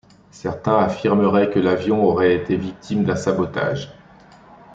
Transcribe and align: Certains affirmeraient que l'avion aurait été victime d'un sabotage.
Certains 0.31 0.79
affirmeraient 0.79 1.51
que 1.51 1.59
l'avion 1.59 2.03
aurait 2.03 2.33
été 2.33 2.55
victime 2.55 3.03
d'un 3.03 3.15
sabotage. 3.15 3.93